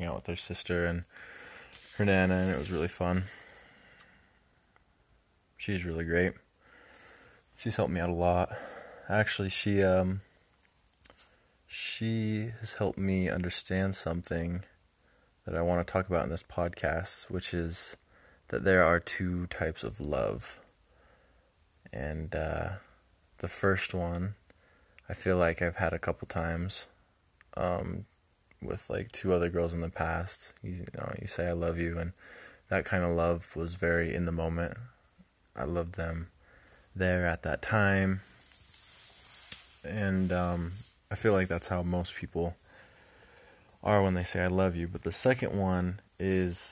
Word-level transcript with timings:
ہیٚن 0.00 0.18
کَتھ 0.20 0.30
سِسٹَر 0.46 0.86
ہَنفان 0.86 2.30
گٔے 6.10 6.28
شیٖز 7.58 7.78
ہیٚلپ 7.78 7.90
می 7.92 8.00
الا 8.06 8.36
ایکچُؤلی 9.16 9.48
شی 9.58 9.82
ام 9.92 10.08
شلپ 11.70 12.98
میٖ 13.04 13.22
اَنڈَرسٹین 13.34 13.88
سَمتھِ 14.02 14.36
دَ 15.46 15.54
اَے 15.56 15.60
وون 15.68 15.78
اکھ 15.82 16.10
بَن 16.12 16.28
پاٹ 16.54 16.70
case 16.82 17.08
which 17.32 17.48
is 17.60 17.74
that 18.52 18.60
there 18.64 18.78
are 18.88 18.98
two 19.08 19.46
type 19.58 19.76
of 19.88 20.00
love 20.16 20.44
and 21.96 22.34
the 23.42 23.46
first 23.60 23.94
one 23.94 24.22
I 25.10 25.14
feel 25.14 25.38
like 25.38 25.62
I've 25.62 25.76
had 25.76 25.94
a 25.94 25.98
couple 25.98 26.28
times 26.28 26.84
um, 27.56 28.04
with 28.60 28.90
like 28.90 29.10
two 29.10 29.32
other 29.32 29.48
girls 29.48 29.72
in 29.72 29.80
the 29.80 29.88
past. 29.88 30.52
You 30.62 30.76
say 31.26 31.48
I 31.48 31.52
love 31.52 31.78
you, 31.78 31.98
and 31.98 32.12
that 32.68 32.84
kind 32.84 33.04
of 33.04 33.16
love 33.16 33.56
was 33.56 33.74
very 33.74 34.14
in 34.14 34.26
the 34.26 34.32
moment. 34.32 34.76
I 35.56 35.64
loved 35.64 35.94
them 35.94 36.28
there 36.94 37.26
at 37.26 37.42
that 37.44 37.62
time, 37.62 38.20
and 39.82 40.30
um, 40.30 40.72
I 41.10 41.14
feel 41.14 41.32
like 41.32 41.48
that's 41.48 41.68
how 41.68 41.82
most 41.82 42.14
people 42.14 42.56
are 43.82 44.02
when 44.02 44.14
they 44.14 44.24
say 44.24 44.42
I 44.42 44.48
love 44.48 44.76
you. 44.76 44.88
But 44.88 45.04
the 45.04 45.12
second 45.12 45.58
one 45.58 46.00
is 46.18 46.66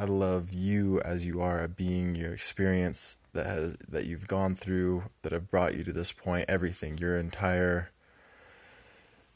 I 0.00 0.04
love 0.04 0.50
you 0.50 0.98
as 1.02 1.26
you 1.26 1.42
are, 1.42 1.62
a 1.62 1.68
being, 1.68 2.14
your 2.14 2.32
experience 2.32 3.18
that 3.34 3.76
you've 4.06 4.26
gone 4.26 4.54
through, 4.54 5.04
that 5.20 5.32
have 5.32 5.50
brought 5.50 5.76
you 5.76 5.84
to 5.84 5.92
this 5.92 6.10
point, 6.10 6.46
everything, 6.48 6.96
your 6.96 7.18
entire, 7.18 7.90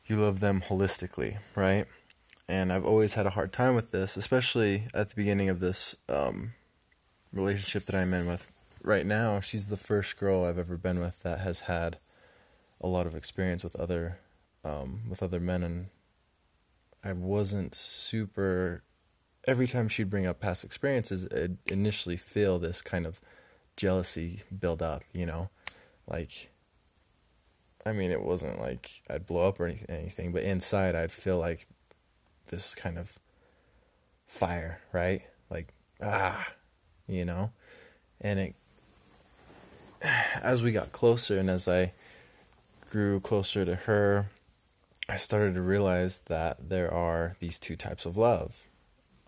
you 0.06 0.16
love 0.16 0.40
them 0.40 0.62
holistically, 0.66 1.36
right? 1.54 1.84
And 2.48 2.72
I've 2.72 2.86
always 2.86 3.12
had 3.12 3.26
a 3.26 3.30
hard 3.30 3.52
time 3.52 3.74
with 3.74 3.90
this, 3.90 4.16
especially 4.16 4.88
at 4.94 5.10
the 5.10 5.14
beginning 5.14 5.50
of 5.50 5.60
this 5.60 5.96
um, 6.08 6.54
relationship 7.30 7.84
that 7.84 7.94
I'm 7.94 8.14
in 8.14 8.26
with 8.26 8.50
right 8.82 9.04
now. 9.04 9.40
She's 9.40 9.68
the 9.68 9.76
first 9.76 10.16
girl 10.16 10.46
I've 10.46 10.58
ever 10.58 10.78
been 10.78 10.98
with 10.98 11.22
that 11.24 11.40
has 11.40 11.60
had 11.60 11.98
a 12.80 12.86
lot 12.86 13.06
of 13.06 13.14
experience 13.14 13.62
with 13.62 13.76
other 13.76 14.18
um, 14.64 15.02
men, 15.42 15.62
and 15.62 15.88
I 17.04 17.12
wasn't 17.12 17.74
super 17.74 18.82
every 19.46 19.66
time 19.66 19.88
she'd 19.88 20.10
bring 20.10 20.26
up 20.26 20.40
past 20.40 20.64
experiences, 20.64 21.26
I'd 21.34 21.56
initially 21.66 22.16
feel 22.16 22.58
this 22.58 22.82
kind 22.82 23.06
of 23.06 23.20
jealousy 23.76 24.42
build 24.58 24.82
up, 24.82 25.02
you 25.12 25.26
know, 25.26 25.50
like, 26.06 26.50
I 27.86 27.92
mean, 27.92 28.10
it 28.10 28.22
wasn't 28.22 28.60
like 28.60 29.02
I'd 29.08 29.26
blow 29.26 29.48
up 29.48 29.60
or 29.60 29.72
anything, 29.88 30.32
but 30.32 30.42
inside 30.42 30.94
I'd 30.94 31.12
feel 31.12 31.38
like 31.38 31.66
this 32.48 32.74
kind 32.74 32.98
of 32.98 33.18
fire, 34.26 34.80
right? 34.92 35.22
Like, 35.50 35.68
ah, 36.02 36.46
you 37.06 37.24
know, 37.24 37.50
and 38.20 38.38
it, 38.38 38.54
as 40.02 40.62
we 40.62 40.72
got 40.72 40.92
closer 40.92 41.38
and 41.38 41.50
as 41.50 41.68
I 41.68 41.92
grew 42.90 43.20
closer 43.20 43.64
to 43.64 43.74
her, 43.74 44.26
I 45.06 45.18
started 45.18 45.54
to 45.54 45.60
realize 45.60 46.20
that 46.26 46.70
there 46.70 46.92
are 46.92 47.36
these 47.40 47.58
two 47.58 47.76
types 47.76 48.06
of 48.06 48.16
love, 48.16 48.62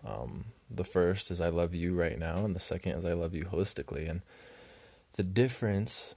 um, 0.05 0.45
the 0.69 0.83
first 0.83 1.31
is 1.31 1.41
I 1.41 1.49
love 1.49 1.73
you 1.73 1.95
right 1.95 2.17
now, 2.17 2.45
and 2.45 2.55
the 2.55 2.59
second 2.59 2.93
is 2.93 3.05
I 3.05 3.13
love 3.13 3.33
you 3.33 3.45
holistically. 3.45 4.09
And 4.09 4.21
the 5.13 5.23
difference, 5.23 6.15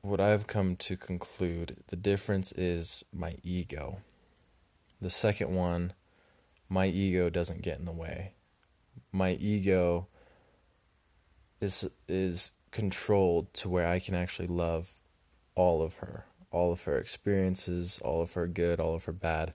what 0.00 0.20
I've 0.20 0.46
come 0.46 0.76
to 0.76 0.96
conclude, 0.96 1.76
the 1.88 1.96
difference 1.96 2.52
is 2.52 3.04
my 3.12 3.36
ego. 3.42 3.98
The 5.00 5.10
second 5.10 5.54
one, 5.54 5.92
my 6.68 6.86
ego 6.86 7.28
doesn't 7.28 7.62
get 7.62 7.78
in 7.78 7.84
the 7.84 7.92
way. 7.92 8.32
My 9.10 9.32
ego 9.32 10.06
is 11.60 12.50
controlled 12.72 13.52
to 13.54 13.68
where 13.68 13.86
I 13.86 14.00
can 14.00 14.16
actually 14.16 14.48
love 14.48 14.90
all 15.54 15.82
of 15.82 15.96
her 15.96 16.98
experiences, 16.98 18.00
all 18.02 18.20
of 18.20 18.32
her 18.32 18.48
good, 18.48 18.80
all 18.80 18.94
of 18.94 19.04
her 19.04 19.12
bad. 19.12 19.54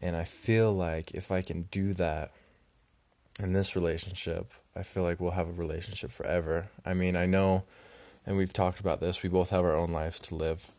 And 0.00 0.16
I 0.16 0.24
feel 0.24 0.72
like 0.72 1.10
if 1.12 1.32
I 1.32 1.42
can 1.42 1.62
do 1.70 1.92
that 1.94 2.32
in 3.40 3.52
this 3.52 3.74
relationship, 3.74 4.52
I 4.76 4.82
feel 4.82 5.02
like 5.02 5.18
we'll 5.18 5.32
have 5.32 5.48
a 5.48 5.52
relationship 5.52 6.12
forever. 6.12 6.68
I 6.86 6.94
mean, 6.94 7.16
I 7.16 7.26
know, 7.26 7.64
and 8.24 8.36
we've 8.36 8.52
talked 8.52 8.80
about 8.80 9.00
this, 9.00 9.22
we 9.22 9.28
both 9.28 9.50
have 9.50 9.64
our 9.64 9.74
own 9.74 9.90
lives 9.90 10.20
to 10.20 10.36
live. 10.36 10.70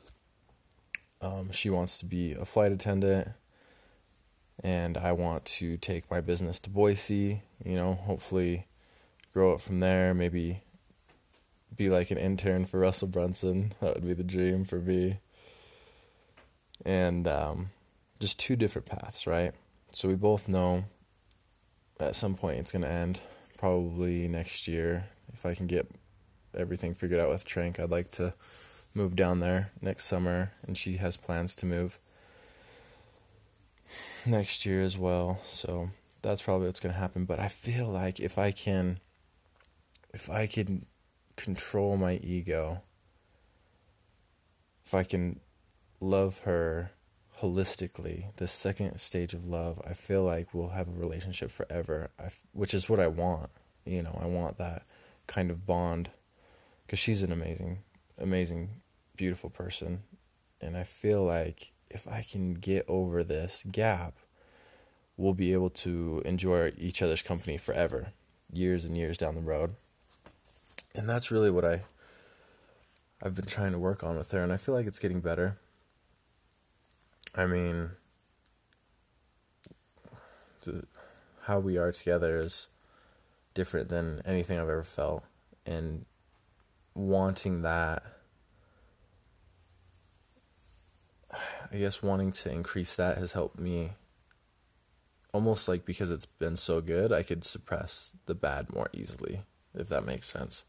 Um, 1.22 1.52
she 1.52 1.70
wants 1.70 1.98
to 1.98 2.06
be 2.06 2.32
a 2.32 2.46
flight 2.46 2.72
attendant, 2.72 3.30
and 4.64 4.98
I 4.98 5.12
want 5.12 5.44
to 5.46 5.76
take 5.76 6.10
my 6.10 6.22
business 6.22 6.62
to 6.62 6.70
Boise, 6.70 7.42
you 7.64 7.76
know, 7.76 7.96
hopefully 7.96 8.68
grow 9.34 9.52
it 9.54 9.62
from 9.62 9.82
there, 9.82 10.14
maybe 10.14 10.62
be 11.76 11.90
like 11.90 12.10
an 12.10 12.18
intern 12.18 12.66
for 12.66 12.80
Russell 12.80 13.08
Brunson. 13.08 13.74
That 13.82 13.96
would 13.96 14.08
be 14.08 14.14
the 14.14 14.24
dream 14.24 14.64
for 14.64 14.80
me. 14.80 15.18
And 16.86 17.28
um, 17.28 17.68
just 18.20 18.38
two 18.38 18.56
different 18.56 18.86
paths, 18.86 19.26
right? 19.26 19.54
So 19.92 20.08
we 20.08 20.16
both 20.16 20.48
know 20.48 20.86
at 22.00 22.16
some 22.16 22.36
point 22.36 22.58
it's 22.58 22.72
going 22.72 22.84
to 22.84 22.92
end, 22.92 23.20
probably 23.58 24.28
next 24.28 24.68
year. 24.68 25.08
If 25.34 25.46
I 25.46 25.56
can 25.56 25.68
get 25.68 25.90
everything 26.56 26.94
figured 26.94 27.20
out 27.20 27.30
with 27.30 27.46
Trank, 27.46 27.80
I'd 27.80 27.92
like 27.92 28.12
to 28.12 28.34
move 28.94 29.16
down 29.16 29.40
there 29.40 29.72
next 29.82 30.06
summer, 30.06 30.52
and 30.68 30.78
she 30.78 30.98
has 30.98 31.18
plans 31.18 31.56
to 31.56 31.66
move 31.66 32.00
next 34.26 34.66
year 34.66 34.82
as 34.82 34.98
well. 34.98 35.40
So 35.46 35.90
that's 36.22 36.42
probably 36.42 36.68
what's 36.68 36.80
going 36.80 36.94
to 36.94 37.00
happen. 37.00 37.26
But 37.26 37.40
I 37.40 37.48
feel 37.48 37.88
like 37.88 38.20
if 38.20 38.38
I 38.38 38.52
can 38.52 39.00
control 41.38 41.98
my 41.98 42.18
ego, 42.18 42.82
if 44.86 44.94
I 44.94 45.04
can 45.04 45.40
love 46.02 46.40
her 46.40 46.88
holistically 47.42 48.18
second 48.40 49.00
stage 49.00 49.36
O 49.36 49.42
لَ 49.52 49.60
I 49.88 49.94
feel 50.06 50.24
like 50.28 50.56
will 50.56 50.70
have 50.76 50.90
a 50.96 51.00
relationship 51.06 51.50
for 51.56 51.66
ever 51.74 52.06
which 52.60 52.72
is 52.76 52.90
what 52.90 53.00
I 53.04 53.08
want 53.18 53.50
in 53.88 54.08
one 54.34 54.52
the 54.60 54.78
kind 55.34 55.52
of 55.52 55.58
bond 55.68 56.08
is 56.90 57.24
an 57.24 57.32
amazing 57.34 57.76
amazing 58.24 58.66
beautiful 59.18 59.50
person 59.58 59.96
and 60.62 60.76
I 60.76 60.84
feel 61.00 61.20
like 61.28 61.60
if 61.96 62.08
I 62.16 62.22
can 62.32 62.46
get 62.68 62.78
over 62.92 63.22
this 63.30 63.54
gap 63.78 64.16
will 65.22 65.36
be 65.38 65.48
able 65.54 65.64
to 65.84 66.22
enjoy 66.28 66.52
یہِ 66.78 66.92
چھ 66.96 67.12
company 67.28 67.58
for 67.64 67.74
ever 67.80 68.02
years 68.58 68.86
and 68.86 68.98
years 69.00 69.20
them 69.20 69.38
um 70.98 71.06
naturally 71.14 71.50
we 71.56 71.64
I 71.72 71.76
I 73.24 73.30
been 73.36 73.48
سُہ 73.50 73.60
ہاے 73.62 73.76
work 73.84 74.04
آو 74.06 74.14
نہٕ 74.14 74.28
تران 74.30 74.52
I 74.52 74.58
feel 74.62 74.76
like 74.76 74.88
it's 74.88 75.04
getting 75.04 75.20
better 75.24 75.48
I 77.36 77.46
mean, 77.46 77.92
how 81.44 81.60
we 81.60 81.78
are 81.78 81.92
together 81.92 82.38
is 82.38 82.70
different 83.54 83.90
than 83.90 84.22
anything 84.26 84.58
I've 84.58 84.64
ever 84.64 84.84
felt, 84.84 85.24
and 85.66 86.06
wanting 86.96 87.62
that, 87.62 88.04
I 91.32 91.78
guess 91.78 92.02
wanting 92.02 92.32
to 92.32 92.52
increase 92.52 92.96
that 92.96 93.18
has 93.18 93.34
helped 93.34 93.60
me, 93.60 93.92
almost 95.32 95.68
like 95.68 95.86
because 95.86 96.10
it's 96.10 96.26
been 96.26 96.58
so 96.58 96.82
good, 96.82 97.12
I 97.12 97.22
could 97.22 97.44
suppress 97.44 98.16
the 98.26 98.36
bad 98.36 98.74
more 98.74 98.90
easily, 98.92 99.42
if 99.76 99.88
that 99.90 100.04
makes 100.04 100.28
sense. 100.28 100.66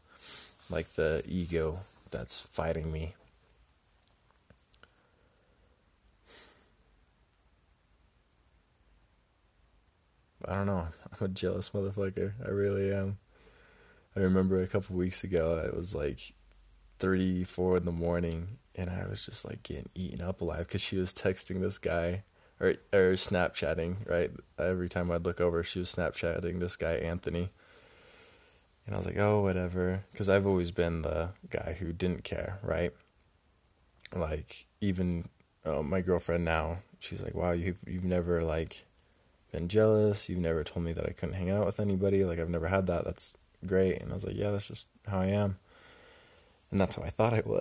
Like 0.69 0.93
the 0.93 1.23
ego 1.25 1.79
that's 2.11 2.39
fighting 2.39 2.91
me 2.91 3.09
جلس 10.47 11.69
remember 14.17 14.65
couple 14.71 14.91
weeks 14.91 15.23
ago 15.31 15.49
was 15.57 15.93
like 15.95 16.19
three 16.99 17.43
four 17.53 17.77
the 17.79 17.89
morning 17.97 18.25
and 18.25 18.89
as 19.11 19.45
like 19.45 19.63
kind 19.65 19.85
in 19.93 20.21
P 20.39 20.45
کِز 20.69 21.13
takes 21.13 21.45
تہِ 21.45 21.57
day 21.83 22.09
ایٚنیپ 22.59 23.55
chatting 23.59 23.95
right 24.11 24.31
every 24.61 24.87
time 24.93 25.11
I 25.13 25.19
do 25.25 25.31
کور 25.37 25.63
snap 25.91 26.13
chatting 26.15 26.63
داے 26.81 26.97
Ahmad 27.07 27.27
no 28.89 29.29
what 29.43 29.55
ever 29.61 29.89
cause 30.17 30.29
always 30.29 30.71
been 30.77 30.95
there 31.03 31.17
he 31.81 31.91
did 31.99 32.09
care 32.27 32.47
right 32.69 32.93
like 34.21 34.49
even 34.81 35.85
my 35.89 35.97
grow 36.07 36.19
for 36.25 36.37
ناو 36.47 36.73
U 37.61 38.05
نیبر 38.11 38.41
like 38.51 38.71
ٕے 39.53 39.59
کھیوٚن 39.67 40.07
یہِ 40.29 40.95
بَریٚک 40.95 41.81
نیٚبَر 42.51 42.69
ہیٚرس 42.71 43.33
گرے 43.71 43.97
نَتہٕ 46.77 47.11
تارَے 47.17 47.51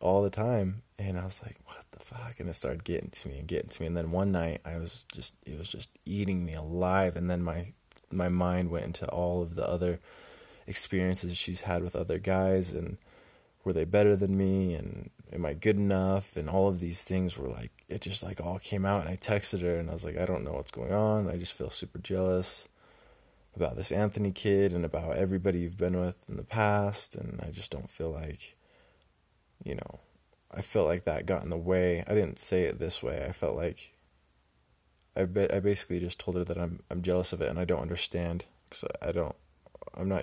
all 0.00 0.28
time 0.36 0.68
other 0.82 0.92
experiences 10.66 11.32
had 11.68 11.82
with 11.84 11.96
other 12.02 12.18
guys 12.26 12.68
would 13.64 13.76
better 13.92 14.14
than 14.20 14.36
me 14.38 14.50
and 14.74 14.92
in 15.34 15.40
my 15.42 15.50
good enough 15.64 16.26
in 16.40 16.48
all 16.60 16.72
this 16.82 17.00
things 17.08 17.34
وُ 17.38 17.44
like 17.54 17.74
it 17.92 18.02
like 18.24 18.40
اَوا 18.46 18.58
کی 18.64 18.76
ایٚکسیڈینٹ 19.06 20.44
فیٖل 21.56 21.70
سُپَر 21.78 22.00
جلس 22.08 22.50
ایٚنتھنی 23.92 24.30
کیٚن 24.42 24.84
ایٚوری 24.84 25.38
بڈ 25.46 25.56
ونو 25.80 26.02
face 26.52 26.98
then 27.14 27.28
just 27.54 27.66
don't 27.72 27.88
feel 27.96 28.12
like 28.18 28.40
you 29.68 29.74
know 29.80 29.90
all 30.56 30.64
like 30.88 31.02
the 31.06 31.18
go 31.28 31.36
in 31.44 31.52
the 31.52 32.20
end 32.20 32.34
say 32.44 32.58
this 32.86 32.94
way 33.04 33.18
I 33.26 33.32
feel 33.38 33.52
like 33.58 33.76
بیٚیہِ 35.34 36.00
just 36.06 36.20
one 36.28 37.58
I 37.58 37.64
do 37.70 37.76
understand 37.82 38.36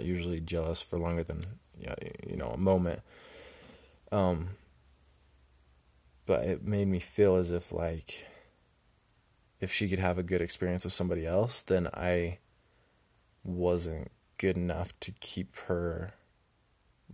use 0.07 0.77
phone 0.89 1.19
and 1.19 1.85
you 1.85 2.37
know 2.57 2.77
me 2.83 2.95
me 6.69 6.83
me 6.91 6.99
feel 7.13 7.37
is 7.39 7.51
if 7.57 7.73
like 7.77 8.07
if 9.63 9.71
she 9.75 9.85
can 9.89 9.99
have 10.03 10.15
a 10.17 10.23
good 10.29 10.41
experience 10.41 10.85
اوس 10.85 10.93
سَمبَر 10.99 11.17
یَلٕس 11.27 11.57
then 11.69 11.85
I 12.07 12.21
was 13.61 13.83
a 13.91 13.99
good 14.43 14.57
enough 14.69 14.89
to 15.01 15.11
keep 15.23 15.49
her 15.69 15.81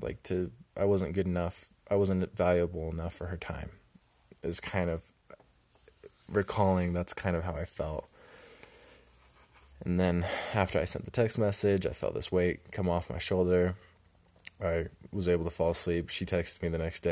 like 0.03 0.17
to 0.29 0.35
I 0.79 0.87
was 0.91 1.01
in 1.03 1.11
good 1.17 1.27
enough 1.37 1.55
I 1.91 1.97
was 1.99 2.09
in 2.11 2.21
valley 2.39 2.59
اوب 2.63 2.73
never 3.01 3.23
her 3.31 3.35
time 3.47 3.69
it 4.31 4.45
is 4.49 4.57
kind 4.67 4.89
awful 4.89 6.79
then 9.99 10.21
huge 10.53 11.87
fi 12.29 12.53
come 12.75 12.89
off 12.97 13.09
my 13.11 13.19
shoulder 13.27 13.65
آرزیبُلفاس 14.69 15.89
she 16.15 16.25
takes 16.31 16.53
me 16.61 16.69
the 16.69 16.75
next 16.83 17.07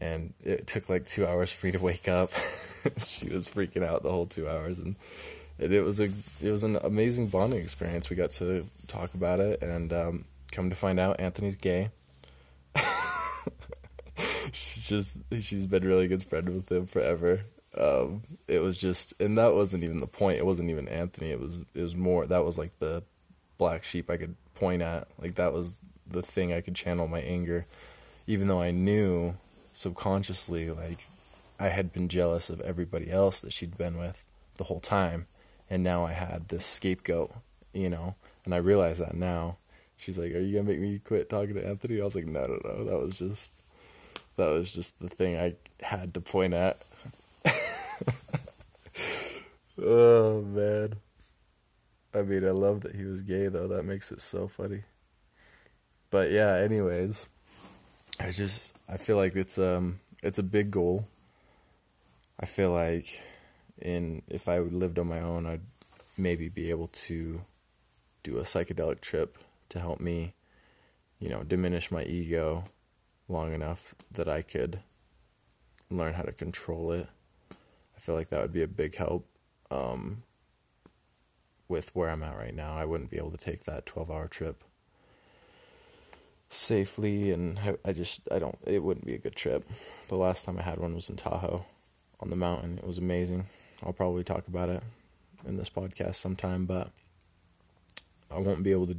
and 0.00 0.68
like 0.88 1.08
amazing 6.82 7.26
بانہٕ 7.30 7.54
experience 7.54 7.60
بارہمنی 7.60 7.60
کے 7.60 7.66
forever 17.02 17.34
it 18.48 18.60
was 18.64 18.74
just 18.80 19.06
in 19.22 19.34
that 19.36 19.52
was 19.54 19.74
insane 19.74 20.00
more 22.02 22.24
that 22.24 22.42
was 22.44 22.56
like 22.58 22.70
the 22.80 22.84
پلاک 23.58 23.84
she 23.84 24.02
pet 24.06 24.30
فوینا 24.58 24.92
like 25.18 25.32
that 25.38 25.52
was 25.54 25.66
the 26.14 26.18
thing 26.32 26.74
شین 26.76 27.00
اوے 27.00 27.20
anger 27.30 27.58
اِوٕن 28.28 28.88
سُہ 29.74 29.88
خانشس 30.02 30.40
شیٖتہِ 30.46 30.68
ہو 34.70 34.78
ژھانۍ 34.80 35.78
نیو 35.78 36.04
head 36.20 36.42
the 36.50 36.56
سِکیپ 36.60 37.06
کوٚر 37.06 37.36
یہِ 37.74 37.88
now 37.88 38.10
I 58.22 58.32
feel 59.02 59.16
like 59.18 59.34
it 59.38 59.50
it 60.24 60.36
a 60.38 60.42
big 60.52 60.66
goal 60.74 60.96
I 62.40 62.46
feel 62.54 62.70
like 62.78 63.04
in 63.90 64.04
if 64.34 64.44
I 64.52 64.58
would 64.64 64.72
leave 64.82 64.92
the 64.96 65.00
my 65.10 65.20
own 65.26 65.44
a 65.52 66.20
maybe 66.38 66.48
bat 66.54 66.66
you 66.70 66.86
to 68.22 68.36
a 68.40 68.44
cycle 68.52 68.76
trip 69.04 69.30
to 69.68 69.76
help 69.80 70.00
me 70.04 71.28
no 71.30 71.38
diminish 71.62 71.86
my 71.92 72.04
ego 72.14 72.30
long 73.32 73.50
and 73.54 73.62
of 73.72 73.82
the 74.16 74.28
ریکیڈ 74.30 74.70
لن 75.96 76.12
her 76.18 76.28
control 76.38 77.00
I 77.92 77.98
feel 78.02 78.14
like 78.16 78.28
the 78.54 78.60
ego 78.84 78.92
heal 79.00 79.74
with 81.70 81.88
Puram 81.94 82.20
I 82.24 82.86
want 82.90 83.04
be 83.10 83.16
able 83.18 83.36
take 83.44 83.58
that 83.66 83.86
ہو 83.96 84.00
of 84.02 84.10
a 84.12 84.24
trip 84.38 84.56
سَےلی 86.70 87.30
in 87.32 87.52
he 87.64 87.70
a 87.84 87.92
just 87.94 88.10
um 88.30 88.50
I 88.66 88.76
would 88.78 88.96
be 89.04 89.16
کِرٛپ 89.24 89.62
to 90.08 90.18
lose 90.22 90.44
time 90.44 90.58
on 92.22 92.30
the 92.30 92.34
my 92.42 92.50
was 92.84 92.98
amazing 92.98 93.32
او 93.82 93.92
پرو 93.96 94.22
تھا 94.26 94.36
با 94.54 94.64
in 95.46 95.54
دپوٹ 95.58 95.94
ki 95.96 96.04
سمٹایم 96.22 96.66
بونٛ 96.66 96.90
bill 98.30 98.64
the 98.88 98.98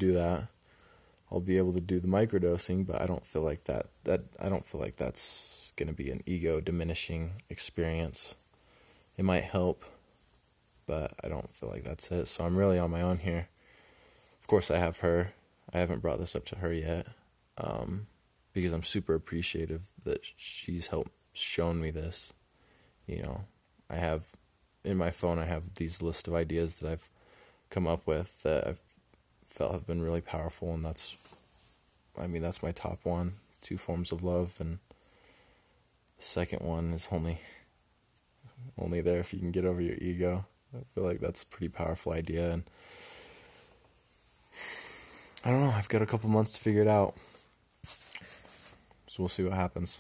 دوٚل 1.32 1.76
the 1.90 2.00
the 2.04 2.06
my 2.14 2.26
کِیُودر 2.30 2.52
با 2.88 2.98
room 3.08 3.20
feel 3.30 3.44
like 3.48 3.62
that 3.68 3.86
that 4.08 4.22
a 4.42 4.48
room 4.52 4.60
feel 4.68 4.82
like 4.82 4.96
that's 5.00 5.22
can 5.76 5.92
be 5.98 6.04
an 6.04 6.20
eager 6.32 6.60
the 6.68 6.70
many 6.80 7.20
experience 7.52 8.18
a 9.18 9.40
help 9.54 9.80
با 10.90 10.98
روٹ 11.32 11.48
feel 11.60 11.70
like 11.70 11.86
that 11.88 12.00
sir 12.30 12.50
my 12.92 13.00
own 13.04 13.18
here 13.26 13.40
of 14.40 14.46
course 14.50 14.72
a 14.72 14.80
have 14.86 15.04
her 15.04 15.18
a 15.74 15.78
have 15.80 15.98
brother 16.02 16.36
of 16.36 16.54
her 16.64 16.72
he 16.72 16.82
because 18.54 18.72
I'm 18.74 18.82
super 18.92 19.14
appreciative 19.14 19.84
the 20.06 20.16
چیٖز 20.46 20.86
how 20.94 21.02
شون 21.50 21.76
مے 21.82 21.92
دِس 21.98 22.18
یہِ 23.10 23.26
I 23.94 24.00
ہیٚو 24.04 24.18
in 24.86 24.98
my 24.98 25.12
phone 25.20 25.38
I 25.42 25.48
have 25.50 25.70
this 25.80 25.94
list 26.06 26.26
ideas 26.36 26.72
the 26.82 26.88
if 26.92 27.04
come 27.76 27.88
up 27.94 28.02
when 28.10 29.98
like 30.08 30.26
پیار 30.32 30.50
phone 30.58 30.80
that 30.84 31.00
I 32.20 32.28
me 32.32 32.40
that 32.44 32.56
my 32.64 32.72
تھاپ 32.80 33.08
one 33.08 33.26
three 33.62 33.76
forms 33.86 34.14
of 34.14 34.24
love 34.26 34.44
be 34.60 34.74
second 36.32 36.64
one 36.68 36.94
is 36.96 37.08
ہے 40.96 41.02
وایِک 41.04 41.22
that 41.22 41.36
free 41.54 41.68
پیَرفُل 41.76 42.14
idea 42.14 42.44
have 42.54 42.66
care 45.90 46.26
مانس 46.34 46.60
فِگیر 46.60 46.88
آو 46.94 47.10
سُہ 49.12 49.20
اوس 49.24 49.36
یور 49.40 49.54
ہٮ۪پَنس 49.60 49.94